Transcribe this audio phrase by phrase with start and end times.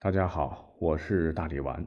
[0.00, 1.84] 大家好，我是大力丸。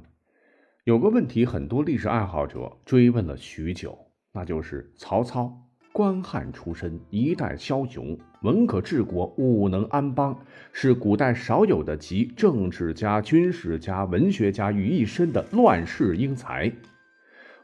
[0.84, 3.98] 有个问题，很多历史爱好者追问了许久，
[4.34, 5.50] 那就是曹操，
[5.94, 10.38] 官汉出身，一代枭雄，文可治国，武能安邦，
[10.74, 16.70] 是古代少有的集政治家、军事家、文学家于一身的乱世英才。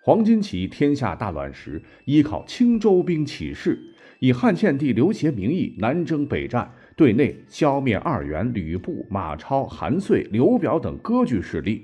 [0.01, 3.77] 黄巾起天下大乱时，依靠青州兵起事，
[4.19, 6.71] 以汉献帝刘协名义南征北战。
[6.97, 11.83] 对内消灭二袁、吕布、马超、韩遂、刘表等割据势力；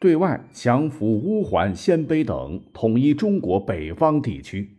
[0.00, 4.70] 对外降服乌桓、鲜卑等，统一中国北方地区。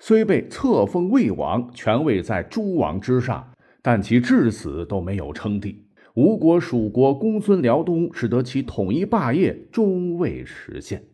[0.00, 5.86] 虽被册封魏王，权位在诸王之上，但其至死都没有称帝。
[6.14, 11.04] 吴国、蜀国公孙辽东，使得其统一霸业终未实现。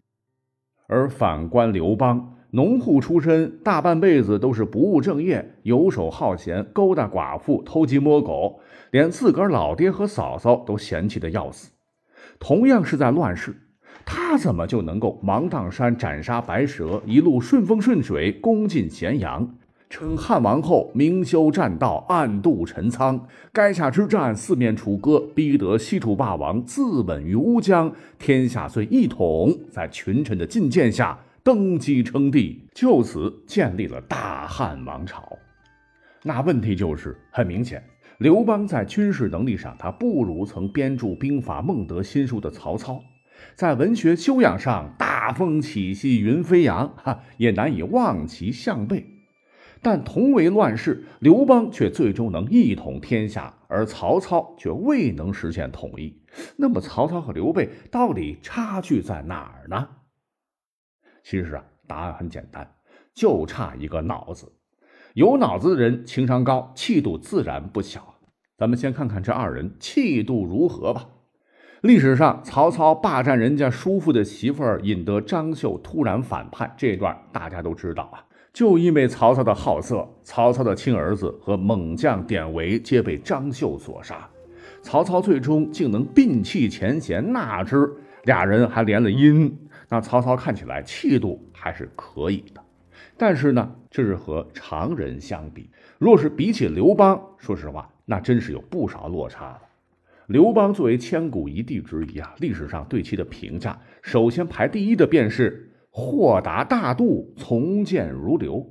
[0.88, 2.35] 而反观刘邦。
[2.56, 8.60] 农户出身，大半辈子都是不务正业、游手好闲、勾搭寡妇、偷鸡摸狗，
[8.92, 11.72] 连自个儿老爹和嫂嫂都嫌弃的要死。
[12.38, 13.54] 同样是在乱世，
[14.06, 19.54] 他怎么就能够芒砀山斩杀白蛇，一路顺风顺水攻进咸阳，
[19.90, 23.26] 称汉王后明修栈道，暗度陈仓？
[23.52, 31.18] 垓下之战四面楚歌，逼得西楚霸王自刎于乌江，天下遂一统，在群臣的进谏下。
[31.46, 35.38] 登基称帝，就此建立了大汉王朝。
[36.24, 37.80] 那问题就是，很明显，
[38.18, 42.96] 刘邦在军事能力上，他不如曾编著兵法《孟德新书》的曹操；
[43.54, 49.06] 在文学修养上，大风起兮云飞扬，哈，也难以望其项背。
[49.80, 56.12] 但同为乱世，刘邦却最终能一统天下，而曹操却未能实现统一。
[56.56, 59.90] 那么，曹操和刘备到底差距在哪儿呢？
[61.28, 62.64] 其实啊，答案很简单，
[63.12, 64.46] 就差一个脑子。
[65.14, 68.14] 有脑子的人情商高，气度自然不小。
[68.56, 71.08] 咱们先看看这二人气度如何吧。
[71.80, 78.24] 历史上，曹操霸占人家叔父的媳妇儿，引得张绣突然反叛，这段大家都知道啊。
[78.52, 84.30] 就因为曹操的好色，曹操的亲儿子和猛将典韦皆被张绣所杀。
[84.80, 89.52] 曹操最终竟能摒弃前嫌，纳之，俩人还联了姻。
[89.88, 92.60] 那曹操看起来气度还是可以的，
[93.16, 95.70] 但是呢，这是和常人相比。
[95.98, 99.62] 若是比起刘邦，说实话，那真是有不少落差了。
[100.26, 108.68] 刘邦作为千古一帝之一啊，历史上对其的评价，首先排第一的便是豁达大度、从谏如流。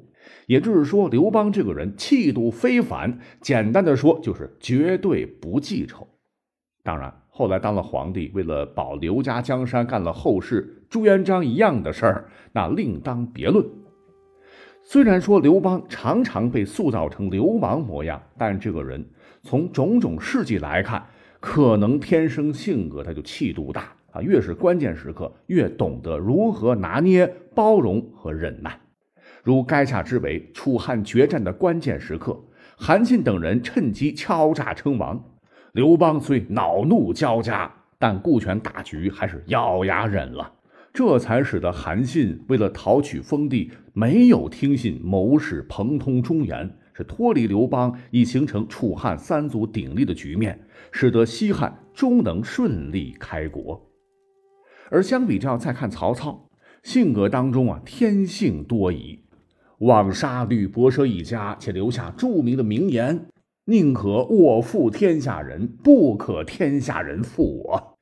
[0.48, 6.08] 也就是说，刘邦这个人气度非凡，简单的说就是绝对不记仇。
[6.84, 7.22] 当然。
[7.38, 13.66] 后来当了皇帝，为了保刘家江山，干了后世朱元璋一样的事儿，那另当别论。
[14.81, 19.06] 虽然说刘邦常常被塑造成流氓模样，但这个人
[19.44, 21.06] 从种种事迹来看，
[21.41, 28.79] 可能天生性格他就气度大啊，越是关键时刻，越懂得如何拿捏、包容和忍耐。
[29.44, 32.41] 如垓下之围、楚汉决战的关键时刻，
[32.78, 35.22] 韩信等人趁机敲诈称王。
[35.75, 37.69] 刘邦虽恼怒交加，
[38.00, 40.50] 但顾全大局，还是咬牙忍了。
[40.94, 50.58] 这才使得韩信为了讨取封地，没有听信谋士彭通忠言，是脱离刘邦，以形成楚汉三足鼎立的局面，
[50.94, 53.86] 使得西汉终能顺利开国。
[54.90, 56.47] 而相比较，再看曹操，
[56.84, 59.19] 性格当中啊，天性多疑，
[59.80, 63.25] 枉杀吕伯奢一家，且留下著名的名言。
[63.68, 67.98] 宁可我负天下人，不可天下人负我。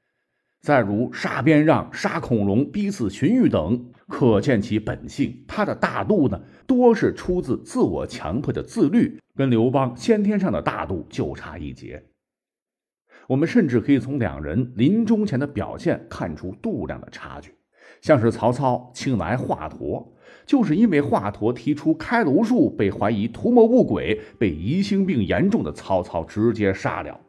[0.60, 5.46] 再如杀边让、杀孔融、逼死荀彧等，可见其本性。
[5.48, 12.04] 他的大度呢，多是出自自我强迫的自律，跟刘邦先天上的大度就差一截。
[13.28, 17.56] 我们甚至可以从两人临终前的表现看出度量的差距。
[18.02, 20.13] 像是曹操请来华佗，
[20.46, 27.20] 就是因为华佗提出开颅术，被怀疑图谋不轨，被疑心病严重的曹操直接杀了。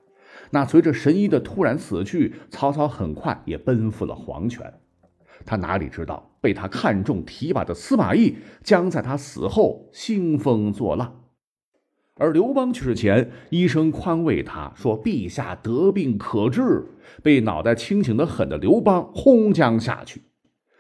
[0.51, 4.75] 那随着神医的突然死去，曹操很快也奔赴了黄泉。
[5.45, 11.23] 他哪里知道，被他看中提拔的司马懿将在他死后兴风作浪。
[12.17, 16.85] 而刘邦去世前，医生宽慰他说：“陛下得病可治。”
[17.25, 20.23] 被脑袋清醒的很的刘邦轰将下去。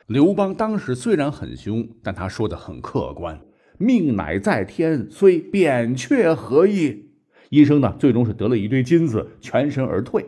[0.06, 3.40] 刘邦当时虽然很凶，但他说的很客观
[3.78, 7.06] ：“命乃在天，虽扁鹊何意？”
[7.48, 10.26] 医生呢，最终是得了一堆金子，全身而退。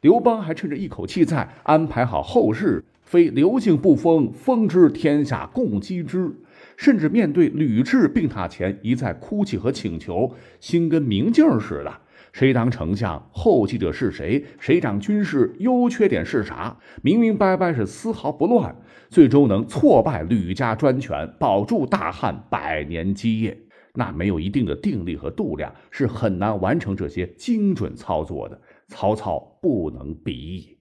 [0.00, 6.32] 刘邦还趁着一口气在，安排好后事，非刘姓不封，封之天下共击之。
[6.76, 11.92] 甚至面对吕雉病榻前一再哭泣和请求，心跟明镜似的，
[12.32, 18.76] 谁当丞相，后继者是谁，谁掌军事，优缺点是啥，明明白白是丝毫不乱，
[19.08, 23.58] 最终能挫败吕家专权，保住大汉百年基业。
[23.94, 28.60] 那没有一定的定力和度量，是很难完成这些精准操作的。
[28.86, 30.78] 曹操不能比拟。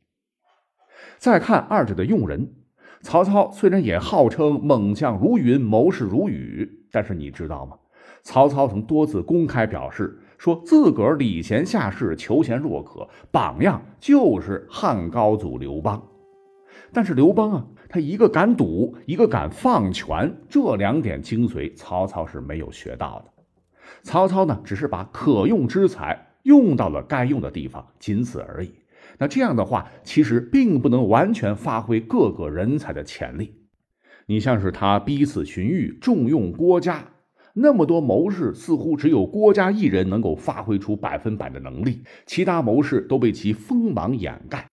[1.17, 2.53] 再看二者的用人，
[3.01, 7.77] 曹操虽然也号称猛将如云，谋士如雨，但是你知道吗？
[8.21, 16.01] 曹操曾多次公开表示，说自个儿礼贤下士，求贤若渴，榜样就是汉高祖刘邦。
[16.93, 23.25] 但是刘邦啊，他一个敢赌，一个敢放权，这两点精髓，曹操是没有学到的。
[24.01, 28.73] 曹操呢，只是把可用之才用到了该用的地方，仅此而已。
[29.17, 33.55] 那这样的话，其实并不能完全发挥各个人才的潜力。
[34.25, 37.03] 你像是他逼死荀彧，重用郭嘉。
[37.53, 44.67] 那么多谋士，似乎只有郭嘉一人能够发挥出百分百的能力，其他谋士都被其锋芒掩盖。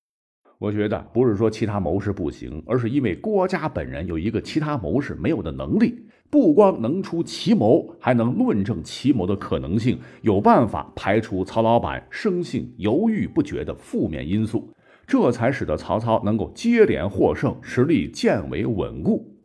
[0.59, 14.71] 我觉得不是说其他谋士不行，而是因为郭嘉本人有一个其他谋士没有的能力，不光能出奇谋，还能论证奇谋的可能性，有办法排除曹老板生性犹豫不决的负面因素，
[15.07, 19.36] 这才使得曹操能够接连获胜，实力渐为稳固。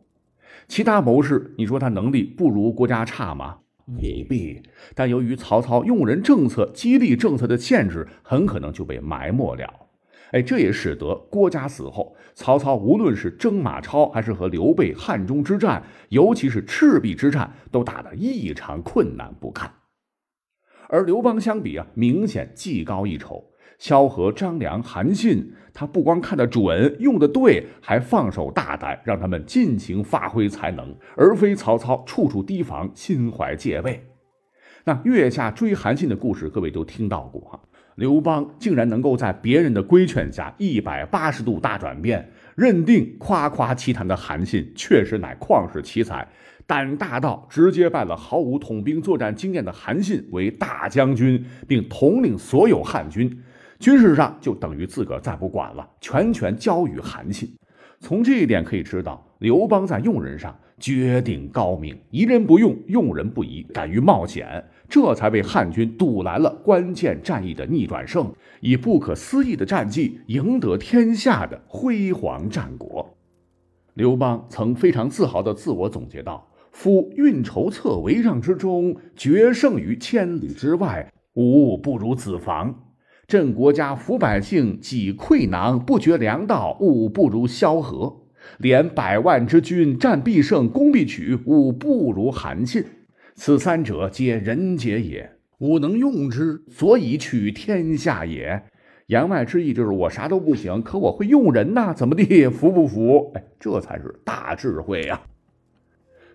[0.68, 3.58] 其他谋士，你说他能力不如郭嘉差吗？
[4.00, 4.62] 未必。
[4.94, 9.68] 但由于曹操用人政策、激励政策的限制，很可能就被埋没了。
[10.30, 19.70] 哎，这也使得郭嘉死后，曹操无论是征马超，还是和刘备汉中之战，尤其是赤壁之战，都打得异常困难不堪。
[20.88, 23.51] 而刘邦相比啊，明显技高一筹。
[23.78, 34.04] 萧何、张良、韩信，他不光看得准、用得对，还放手大胆，让他们尽情发挥才能，而非曹操处处提防、心怀戒备。
[34.84, 37.60] 那月下追韩信的故事，各位都听到过哈。
[37.96, 46.26] 刘邦竟然能够在别人的规劝下，一百八十度大转变，认定夸夸其谈的韩信确实乃旷世奇才，
[46.66, 53.42] 胆大到直接拜了毫无统兵作战经验的韩信为大将军，并统领所有汉军。
[53.82, 57.52] 军事上就等于自个儿再不管了，全权交予韩信。
[57.98, 73.12] 从这一点可以知道，刘邦在用人上绝顶高明，疑人不用，用人不疑，敢于冒险，这才为汉军堵来了关键战役的逆转胜，以不可思议的战绩赢得天下的辉煌战果。
[73.94, 82.72] 刘邦曾非常自豪地自我总结道：“夫运筹策围让之中，决胜于千里之外，无不如子房。”
[83.32, 88.26] 镇国家、抚百姓、济溃囊，不绝粮道，吾不如萧何；
[88.58, 92.84] 连百万之军，战必胜，攻必取，吾不如韩信。
[93.34, 98.64] 此三者，皆人杰也，吾能用之，所以取天下也。
[99.06, 102.46] 言外之意就是我啥都不行，可我会用人呐，怎么地？
[102.48, 103.32] 服不服？
[103.34, 105.18] 哎，这才是大智慧呀！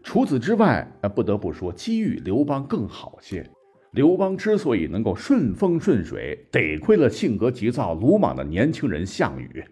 [0.01, 3.47] 除此之外，不得不说，机遇刘邦更好些。
[3.91, 9.63] 刘邦之所以能够顺风顺水，得亏了性格急躁、鲁莽的年轻人项羽。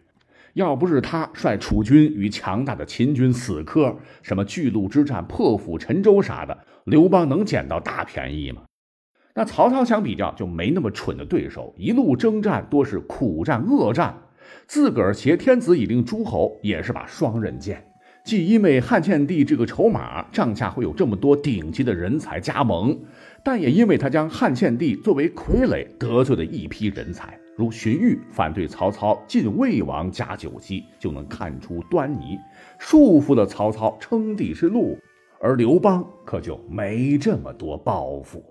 [0.53, 8.61] 要不是他率楚军与强大的秦军死磕，什么巨鹿之战、破釜沉舟啥的，刘邦能捡到大便宜吗？
[9.33, 14.17] 那曹操相比较就没那么蠢的对手，一路征战多是苦战恶战，
[14.65, 17.85] 自个儿挟天子以令诸侯，也是把双刃剑。
[18.23, 22.97] 既因为汉献帝这个筹码，帐下会有这么多顶级的人才加盟。
[23.45, 32.39] 但也因为他将汉献帝作为傀儡，得罪了一批人才，如荀彧反对曹操进魏王加九锡，就能看出端倪，
[32.79, 34.97] 束缚了曹操称帝之路。
[35.39, 38.43] 而刘邦可就没这么多抱负。